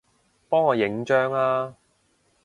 [0.49, 1.75] 幫我影張吖